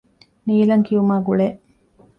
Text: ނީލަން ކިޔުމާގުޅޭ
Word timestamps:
ނީލަން 0.45 0.85
ކިޔުމާގުޅޭ 0.87 1.41